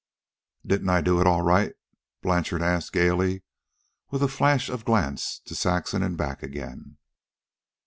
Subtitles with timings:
[0.65, 1.75] "Didn't I do it all right?"
[2.23, 3.43] Blanchard asked gaily,
[4.09, 6.97] with a flash of glance to Saxon and back again.